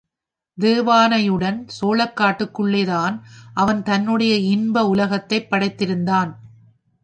தேவானையுடன் 0.57 1.67
சோளக் 1.67 2.17
காட்டுக்குள்ளேதான் 2.19 3.19
அவன் 3.53 3.83
தன்னுடைய 3.83 4.35
இன்ப 4.35 4.87
உலகத்தைப் 4.87 5.47
படைத்திருந்தான். 5.51 6.31